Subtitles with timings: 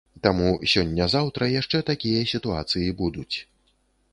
[0.27, 3.35] Таму сёння-заўтра яшчэ такія сітуацыі будуць.